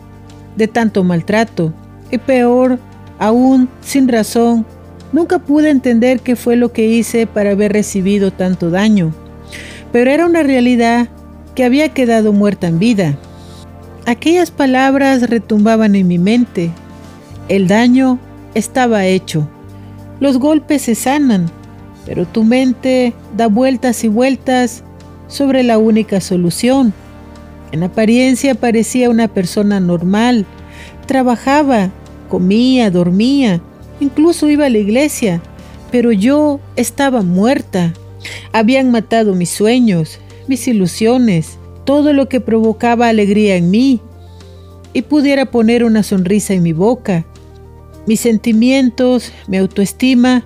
[0.57, 1.73] de tanto maltrato,
[2.11, 2.79] y peor
[3.19, 4.65] aún sin razón,
[5.11, 9.13] nunca pude entender qué fue lo que hice para haber recibido tanto daño,
[9.91, 11.07] pero era una realidad
[11.55, 13.17] que había quedado muerta en vida.
[14.05, 16.71] Aquellas palabras retumbaban en mi mente.
[17.47, 18.19] El daño
[18.53, 19.47] estaba hecho.
[20.19, 21.49] Los golpes se sanan,
[22.05, 24.83] pero tu mente da vueltas y vueltas
[25.27, 26.93] sobre la única solución.
[27.71, 30.45] En apariencia parecía una persona normal,
[31.07, 31.91] trabajaba,
[32.29, 33.61] comía, dormía,
[33.99, 35.41] incluso iba a la iglesia,
[35.91, 37.93] pero yo estaba muerta.
[38.51, 44.01] Habían matado mis sueños, mis ilusiones, todo lo que provocaba alegría en mí
[44.93, 47.25] y pudiera poner una sonrisa en mi boca.
[48.05, 50.45] Mis sentimientos, mi autoestima,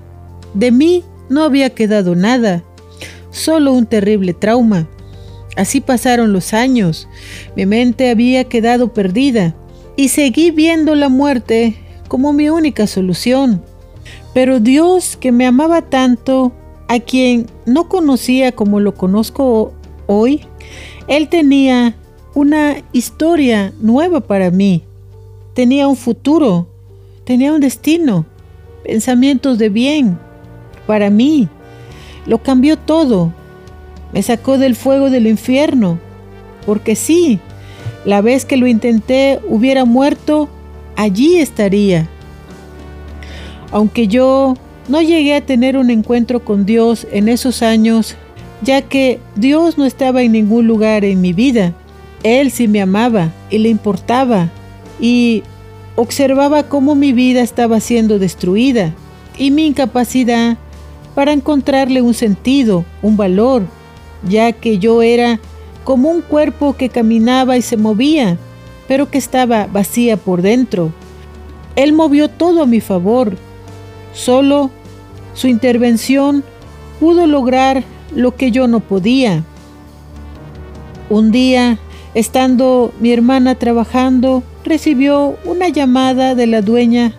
[0.54, 2.64] de mí no había quedado nada,
[3.32, 4.88] solo un terrible trauma.
[5.56, 7.08] Así pasaron los años,
[7.56, 9.56] mi mente había quedado perdida
[9.96, 11.76] y seguí viendo la muerte
[12.08, 13.64] como mi única solución.
[14.34, 16.54] Pero Dios, que me amaba tanto,
[16.88, 19.74] a quien no conocía como lo conozco
[20.06, 20.42] hoy,
[21.08, 21.96] Él tenía
[22.34, 24.84] una historia nueva para mí,
[25.54, 26.68] tenía un futuro,
[27.24, 28.26] tenía un destino,
[28.84, 30.20] pensamientos de bien,
[30.88, 31.50] para mí.
[32.26, 33.32] Lo cambió todo.
[34.14, 36.00] Me sacó del fuego del infierno.
[36.66, 37.40] Porque sí,
[38.06, 40.48] La vez que lo intenté hubiera muerto,
[40.96, 42.08] allí estaría.
[43.70, 44.56] Aunque yo
[44.88, 48.16] no llegué a tener un encuentro con Dios en esos años,
[48.62, 51.74] ya que Dios no estaba en ningún lugar en mi vida.
[52.24, 54.50] Él sí me amaba y le importaba
[55.02, 55.44] y
[55.98, 58.94] observaba cómo mi vida estaba siendo destruida
[59.38, 60.58] y mi incapacidad
[61.18, 63.64] para encontrarle un sentido, un valor,
[64.30, 65.40] ya que yo era
[65.84, 68.38] como un cuerpo que caminaba y se movía,
[68.88, 70.92] pero que estaba vacía por dentro.
[71.76, 73.36] Él movió todo a mi favor.
[74.14, 74.70] Solo
[75.34, 76.44] su intervención
[77.00, 77.84] pudo lograr
[78.16, 79.44] lo que yo no podía.
[81.10, 81.80] Un día,
[82.14, 87.16] estando mi hermana trabajando, recibió una llamada de la dueña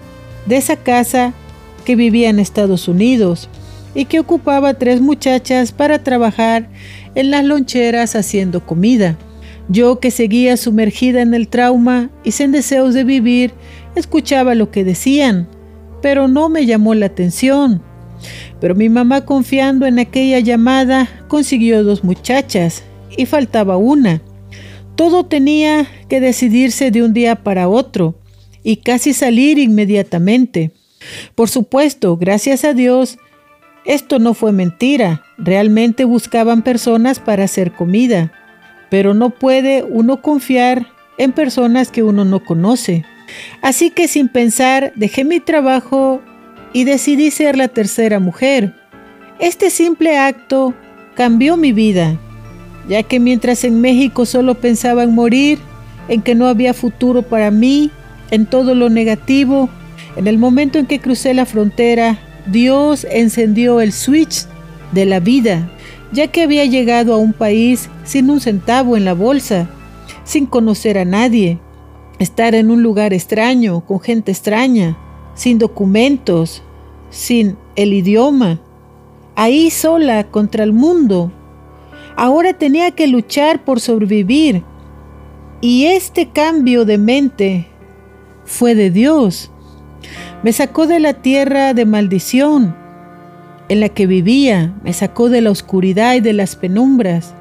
[0.47, 1.33] de esa casa
[1.85, 3.49] que vivía en Estados Unidos
[3.95, 6.69] y que ocupaba tres muchachas para trabajar
[7.15, 9.19] en las loncheras haciendo comida.
[9.69, 13.53] Yo que seguía sumergida en el trauma y sin deseos de vivir,
[13.95, 15.49] escuchaba lo que decían,
[16.01, 17.83] pero no me llamó la atención.
[18.61, 22.83] Pero mi mamá confiando en aquella llamada consiguió dos muchachas
[23.17, 24.23] y faltaba una.
[24.97, 28.19] Todo tenía que decidirse de un día para otro
[28.65, 30.73] y casi salir inmediatamente.
[31.35, 33.19] Por supuesto, gracias a Dios,
[33.89, 35.23] esto no fue mentira.
[35.39, 38.31] Realmente buscaban personas para hacer comida.
[38.91, 43.07] Pero no puede uno confiar en personas que uno no conoce.
[43.63, 46.21] Así que sin pensar dejé mi trabajo
[46.75, 48.75] y decidí ser la tercera mujer.
[49.39, 50.75] Este simple acto
[51.15, 52.15] cambió mi vida,
[52.91, 55.61] ya que mientras en México solo pensaba en morir,
[56.09, 57.91] en que no había futuro para mí,
[58.31, 59.71] en todo lo negativo,
[60.17, 62.19] en el momento en que crucé la frontera,
[62.51, 64.47] Dios encendió el switch
[64.93, 65.71] de la vida,
[66.13, 69.69] ya que había llegado a un país sin un centavo en la bolsa,
[70.25, 71.59] sin conocer a nadie,
[72.19, 74.97] estar en un lugar extraño, con gente extraña,
[75.35, 76.63] sin documentos,
[77.11, 78.61] sin el idioma,
[79.37, 81.31] ahí sola contra el mundo.
[82.17, 84.65] Ahora tenía que luchar por sobrevivir.
[85.61, 87.67] Y este cambio de mente
[88.45, 89.51] fue de Dios.
[90.43, 92.77] Me sacó de la tierra de maldición
[93.69, 97.35] en la que vivía, me sacó de la oscuridad y de las penumbras.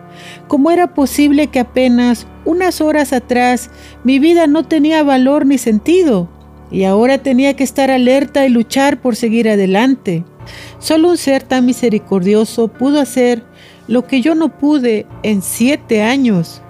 [0.47, 3.70] ¿Cómo era posible que apenas unas horas atrás
[4.03, 6.30] mi vida no tenía valor ni sentido?
[6.72, 10.24] y ahora tenía que estar alerta y luchar por seguir adelante.
[10.80, 13.43] Solo un ser tan misericordioso pudo hacer
[13.88, 16.61] lo que yo no pude en siete años.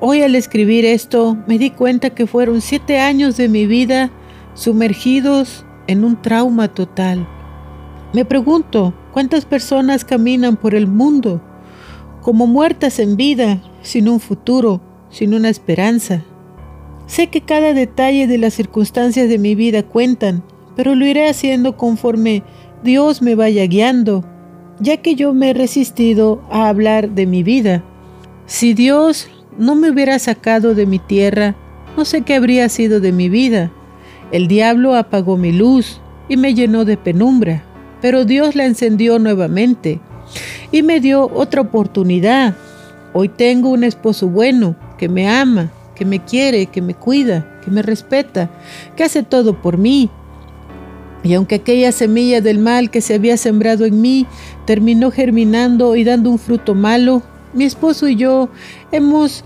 [0.00, 4.10] Hoy al escribir esto me di cuenta que fueron siete años de mi vida
[4.54, 7.26] sumergidos en un trauma total.
[8.12, 11.40] Me pregunto, ¿cuántas personas caminan por el mundo
[12.20, 14.80] como muertas en vida, sin un futuro,
[15.10, 16.22] sin una esperanza?
[17.06, 20.42] Sé que cada detalle de las circunstancias de mi vida cuentan,
[20.76, 22.42] pero lo iré haciendo conforme
[22.82, 24.24] Dios me vaya guiando,
[24.80, 27.84] ya que yo me he resistido a hablar de mi vida.
[28.46, 29.28] Si Dios
[29.58, 31.54] no me hubiera sacado de mi tierra,
[31.96, 33.70] no sé qué habría sido de mi vida.
[34.32, 37.62] El diablo apagó mi luz y me llenó de penumbra,
[38.00, 40.00] pero Dios la encendió nuevamente
[40.72, 42.56] y me dio otra oportunidad.
[43.12, 47.70] Hoy tengo un esposo bueno que me ama que me quiere, que me cuida, que
[47.70, 48.50] me respeta,
[48.96, 50.10] que hace todo por mí.
[51.22, 54.26] Y aunque aquella semilla del mal que se había sembrado en mí
[54.66, 57.22] terminó germinando y dando un fruto malo,
[57.52, 58.48] mi esposo y yo
[58.90, 59.44] hemos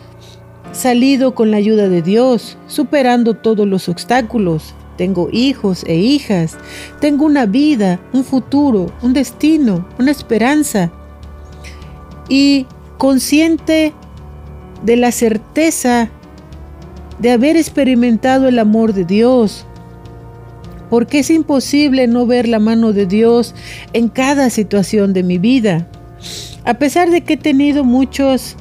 [0.72, 4.74] salido con la ayuda de Dios, superando todos los obstáculos.
[4.96, 6.56] Tengo hijos e hijas,
[7.00, 10.90] tengo una vida, un futuro, un destino, una esperanza.
[12.28, 12.66] Y
[12.98, 13.92] consciente
[14.84, 16.10] de la certeza
[17.18, 19.66] de haber experimentado el amor de Dios,
[20.90, 23.54] porque es imposible no ver la mano de Dios
[23.92, 25.88] en cada situación de mi vida.
[26.64, 28.56] A pesar de que he tenido muchos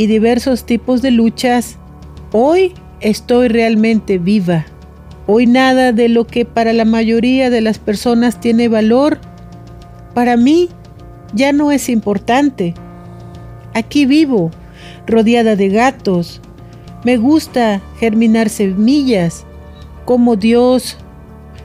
[0.00, 1.76] y diversos tipos de luchas,
[2.32, 2.72] hoy
[3.02, 4.64] estoy realmente viva.
[5.26, 9.18] Hoy nada de lo que para la mayoría de las personas tiene valor,
[10.14, 10.70] para mí
[11.34, 12.72] ya no es importante.
[13.74, 14.50] Aquí vivo,
[15.06, 16.40] rodeada de gatos,
[17.04, 19.44] me gusta germinar semillas,
[20.06, 20.96] como Dios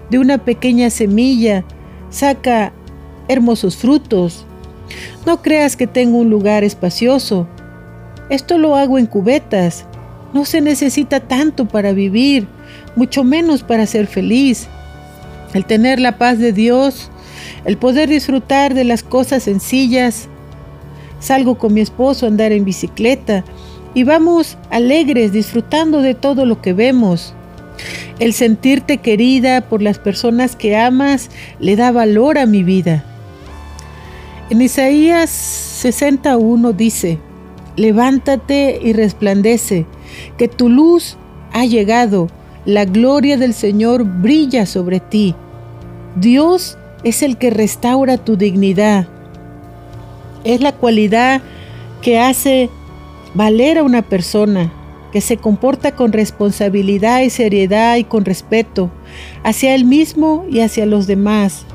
[0.10, 1.64] de una pequeña semilla
[2.10, 2.74] saca
[3.30, 4.46] hermosos frutos.
[5.26, 7.48] No creas que tengo un lugar espacioso.
[8.30, 9.86] Esto lo hago en cubetas.
[10.34, 12.48] No se necesita tanto para vivir,
[12.96, 14.68] mucho menos para ser feliz.
[15.54, 17.12] El tener la paz de Dios,
[17.66, 20.28] el poder disfrutar de las cosas sencillas.
[21.20, 23.44] Salgo con mi esposo a andar en bicicleta
[23.94, 27.34] y vamos alegres disfrutando de todo lo que vemos.
[28.20, 33.04] El sentirte querida por las personas que amas le da valor a mi vida.
[34.50, 37.20] En Isaías 61 dice,
[37.76, 39.86] levántate y resplandece,
[40.38, 41.18] que tu luz
[41.54, 42.28] ha llegado,
[42.66, 45.36] la gloria del Señor brilla sobre ti.
[46.16, 49.08] Dios es el que restaura tu dignidad.
[50.44, 51.42] Es la cualidad
[52.02, 52.70] que hace
[53.34, 54.72] valer a una persona,
[55.12, 58.92] que se comporta con responsabilidad y seriedad y con respeto
[59.44, 61.66] hacia él mismo y hacia los demás,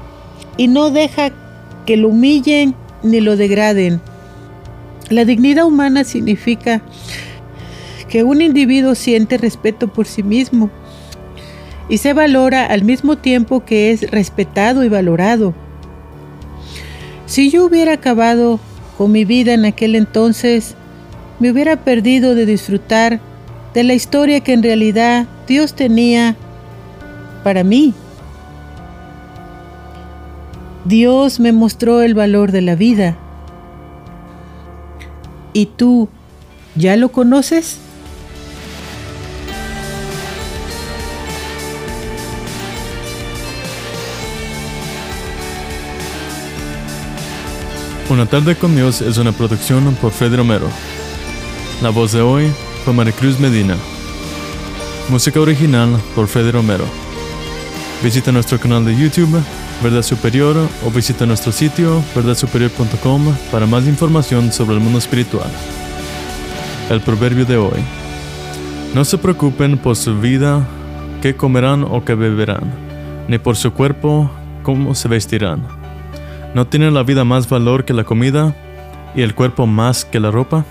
[0.57, 1.31] y no deja
[1.87, 4.01] que lo humillen ni lo degraden.
[5.11, 6.83] La dignidad humana significa
[8.09, 10.71] que un individuo siente respeto por sí mismo
[11.89, 15.53] y se valora al mismo tiempo que es respetado y valorado.
[17.27, 18.61] Si yo hubiera acabado
[18.97, 20.77] con mi vida en aquel entonces,
[21.41, 23.21] me hubiera perdido de disfrutar
[23.75, 26.37] de la historia que en realidad Dios tenía
[27.43, 27.95] para mí.
[30.85, 33.17] Dios me mostró el valor de la vida.
[35.53, 36.09] ¿Y tú
[36.75, 37.79] ya lo conoces?
[48.09, 50.69] Una tarde con Dios es una producción por Fred Romero.
[51.81, 52.51] La voz de hoy
[52.85, 53.77] fue Maricruz Medina.
[55.09, 56.85] Música original por Fred Romero.
[58.03, 59.41] Visita nuestro canal de YouTube
[59.83, 65.49] Verdad Superior o visita nuestro sitio verdadsuperior.com para más información sobre el mundo espiritual.
[66.91, 67.81] El proverbio de hoy.
[68.95, 70.67] No se preocupen por su vida,
[71.23, 72.71] qué comerán o qué beberán,
[73.27, 74.31] ni por su cuerpo,
[74.65, 75.67] cómo se vestirán.
[76.55, 78.55] ¿No tiene la vida más valor que la comida
[79.15, 80.67] y el cuerpo más que la ropa?